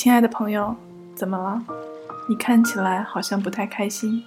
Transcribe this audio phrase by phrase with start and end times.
[0.00, 0.74] 亲爱的朋友，
[1.14, 1.62] 怎么了？
[2.26, 4.24] 你看起来好像不太开心，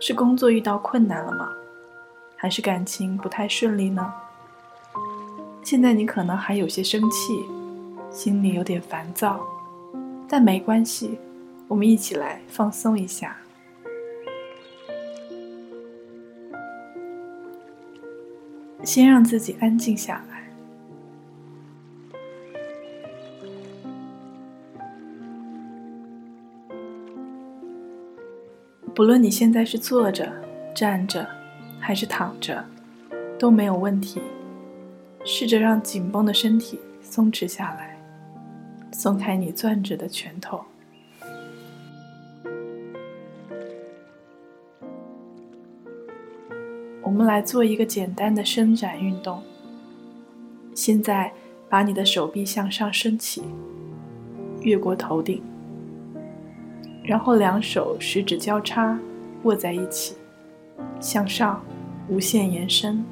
[0.00, 1.48] 是工作遇到困难了吗？
[2.36, 4.14] 还是感情不太顺利呢？
[5.64, 7.44] 现在你可能还有些生气，
[8.12, 9.44] 心里有点烦躁，
[10.28, 11.18] 但没关系，
[11.66, 13.36] 我们一起来放松一下。
[18.84, 20.39] 先让自己安静下来。
[28.94, 30.30] 不论你现在是坐着、
[30.74, 31.26] 站着，
[31.78, 32.62] 还是躺着，
[33.38, 34.20] 都没有问题。
[35.24, 37.98] 试着让紧绷的身体松弛下来，
[38.92, 40.62] 松开你攥着的拳头。
[47.02, 49.42] 我们来做一个简单的伸展运动。
[50.74, 51.32] 现在，
[51.68, 53.42] 把你的手臂向上升起，
[54.62, 55.42] 越过头顶，
[57.02, 58.98] 然后两手十指交叉
[59.42, 60.14] 握在一起，
[61.00, 61.60] 向上
[62.08, 63.04] 无限延伸。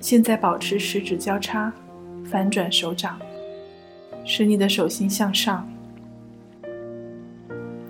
[0.00, 1.72] 现在保持十指交叉，
[2.24, 3.18] 反转手掌，
[4.24, 5.68] 使你的手心向上。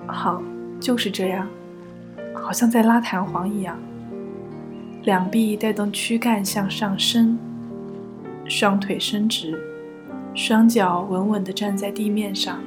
[0.07, 0.43] 好，
[0.81, 1.47] 就是这样，
[2.35, 3.79] 好像在拉弹簧一样。
[5.03, 7.39] 两臂带动躯干向上伸，
[8.49, 9.59] 双腿伸直，
[10.35, 12.61] 双脚稳稳地站在地面上。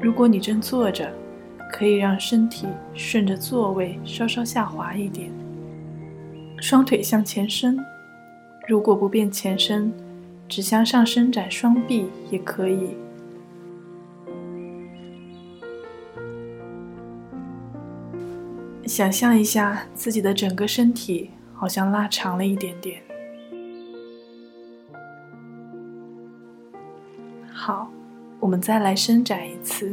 [0.00, 1.12] 如果你正坐着，
[1.70, 5.30] 可以让身体顺着座位稍稍下滑一点，
[6.60, 7.78] 双腿向前伸。
[8.66, 9.92] 如果不便前伸，
[10.48, 12.96] 只向上伸展双臂也可以。
[18.86, 23.07] 想象一下自己的整个身体好像拉长了一点点。
[27.68, 27.86] 好，
[28.40, 29.92] 我们再来伸展一次。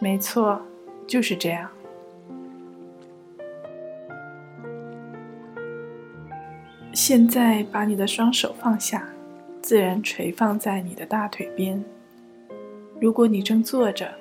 [0.00, 0.60] 没错，
[1.06, 1.70] 就是这样。
[6.92, 9.08] 现在把你的双手放下，
[9.62, 11.80] 自然垂放在你的大腿边。
[13.00, 14.12] 如果你正坐着。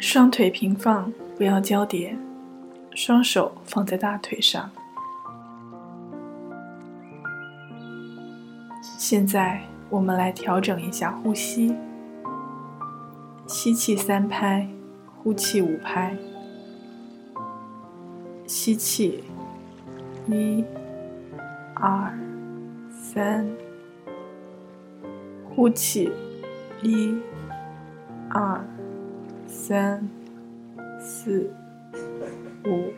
[0.00, 2.16] 双腿平放，不要交叠，
[2.92, 4.68] 双手放在大腿上。
[9.08, 11.72] 现在我们来调整一下呼吸，
[13.46, 14.66] 吸气三拍，
[15.22, 16.12] 呼气五拍。
[18.48, 19.22] 吸气，
[20.26, 20.64] 一、
[21.74, 22.12] 二、
[22.90, 23.46] 三；
[25.54, 26.10] 呼气，
[26.82, 27.16] 一、
[28.28, 28.60] 二。
[29.46, 30.08] 三、
[30.98, 31.48] 四、
[32.64, 32.92] 五，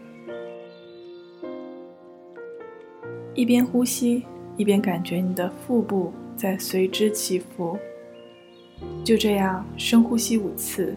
[3.35, 4.25] 一边呼吸，
[4.59, 7.79] 一边感觉你的腹部在随之起伏。
[9.03, 10.95] 就这样，深呼吸五次。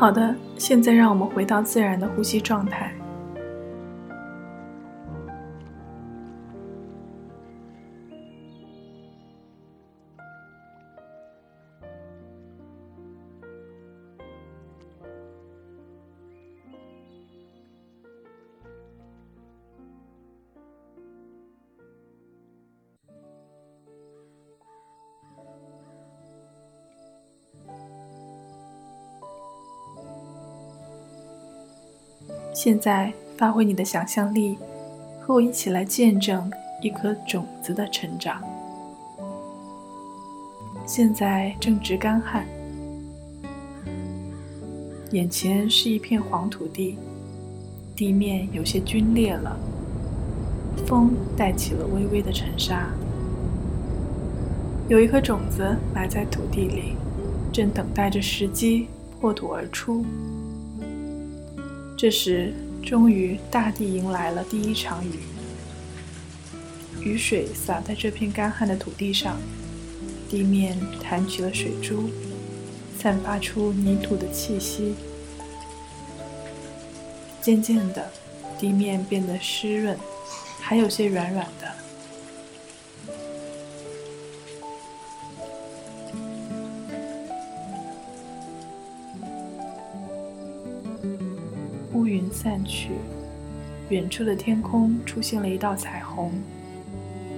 [0.00, 2.90] 好的，现在让我们回到自然的呼吸状态。
[32.62, 34.58] 现在发挥你的想象力，
[35.18, 36.52] 和我一起来见证
[36.82, 38.38] 一颗种子的成长。
[40.84, 42.44] 现在正值干旱，
[45.10, 46.98] 眼前是一片黄土地，
[47.96, 49.58] 地面有些龟裂了，
[50.86, 52.90] 风带起了微微的尘沙。
[54.86, 56.94] 有一颗种子埋在土地里，
[57.50, 58.86] 正等待着时机
[59.18, 60.04] 破土而出。
[62.00, 65.18] 这时，终于，大地迎来了第一场雨。
[67.02, 69.38] 雨水洒在这片干旱的土地上，
[70.26, 72.08] 地面弹起了水珠，
[72.98, 74.94] 散发出泥土的气息。
[77.42, 78.10] 渐渐的，
[78.58, 79.94] 地面变得湿润，
[80.58, 81.70] 还有些软软的。
[92.42, 92.92] 散去，
[93.90, 96.32] 远处的天空出现了一道彩虹，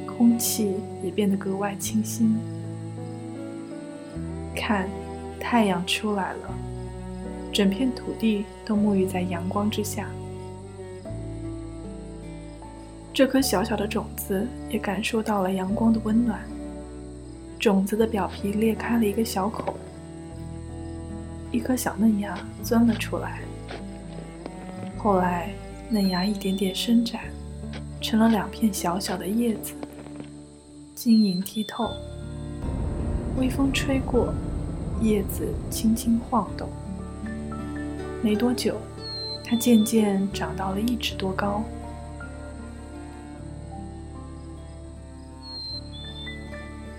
[0.06, 2.38] 空气也变得格外清新。
[4.54, 4.88] 看，
[5.40, 6.54] 太阳出来了，
[7.52, 10.06] 整片土地都沐浴在阳光之下。
[13.12, 16.38] 这颗小小的种子也感受到了阳光的温暖，
[17.58, 19.74] 种子的表皮裂开了一个小口，
[21.50, 23.40] 一颗小嫩芽钻了出来。
[25.02, 25.52] 后来，
[25.90, 27.22] 嫩芽一点点伸展，
[28.00, 29.74] 成了两片小小的叶子，
[30.94, 31.90] 晶莹剔透。
[33.36, 34.32] 微风吹过，
[35.00, 36.68] 叶子轻轻晃动。
[38.22, 38.76] 没多久，
[39.44, 41.64] 它渐渐长到了一尺多高。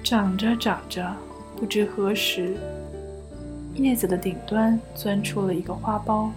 [0.04, 1.16] 长着长着，
[1.56, 2.58] 不知何时，
[3.76, 6.30] 叶子的顶端钻出了一个花苞。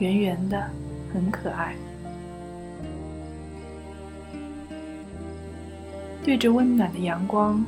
[0.00, 0.68] 圆圆的，
[1.12, 1.74] 很可爱。
[6.24, 7.64] 对着温暖的阳光，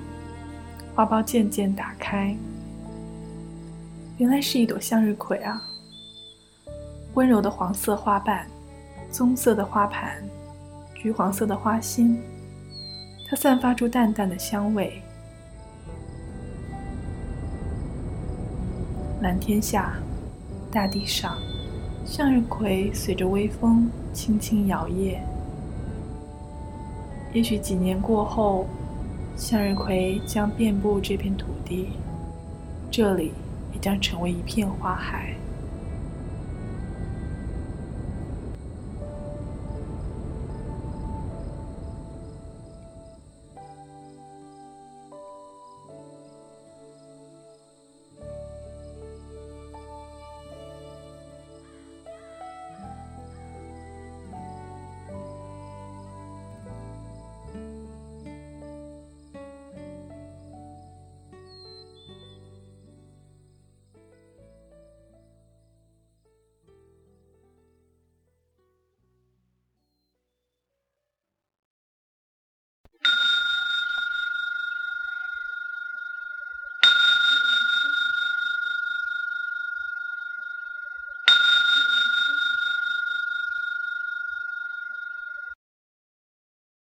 [0.94, 2.34] 花苞渐渐打开。
[4.16, 5.62] 原来是一朵向日葵啊！
[7.14, 8.46] 温柔的黄色花瓣，
[9.10, 10.22] 棕色的花盘，
[10.94, 12.18] 橘黄色的花心，
[13.28, 15.02] 它散发出淡淡的香味。
[19.20, 19.94] 蓝天下，
[20.70, 21.36] 大地上。
[22.14, 25.16] 向日葵随着微风轻轻摇曳，
[27.32, 28.66] 也许几年过后，
[29.34, 31.88] 向日葵将遍布这片土地，
[32.90, 33.32] 这里
[33.72, 35.34] 也将成为一片花海。